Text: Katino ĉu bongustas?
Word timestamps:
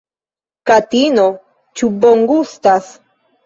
Katino 0.69 1.27
ĉu 1.83 1.93
bongustas? 2.03 2.93